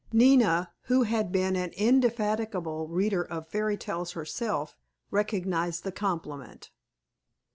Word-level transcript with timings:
Nina, 0.11 0.73
who 0.85 1.03
had 1.03 1.31
been 1.31 1.55
an 1.55 1.69
indefatigable 1.77 2.87
reader 2.87 3.21
of 3.23 3.49
fairy 3.49 3.77
tales 3.77 4.13
herself, 4.13 4.75
recognized 5.11 5.83
the 5.83 5.91
compliment. 5.91 6.71